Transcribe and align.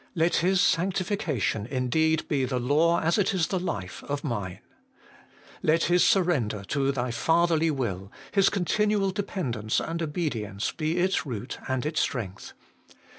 Let 0.15 0.37
His 0.37 0.59
sanctification 0.59 1.67
indeed 1.67 2.27
be 2.27 2.43
the 2.45 2.57
law 2.57 2.99
as 3.01 3.19
it 3.19 3.35
is 3.35 3.49
the 3.49 3.59
life 3.59 4.03
of 4.05 4.23
mine. 4.23 4.57
Let 5.61 5.83
His 5.83 6.03
surrender 6.03 6.63
to 6.69 6.91
Thy 6.91 7.11
fatherly 7.11 7.69
will, 7.69 8.11
His 8.31 8.49
continual 8.49 9.11
dependence 9.11 9.79
and 9.79 10.01
obedience, 10.01 10.71
be 10.71 10.97
its 10.97 11.23
root 11.27 11.59
and 11.67 11.85
its 11.85 12.01
strength. 12.01 12.53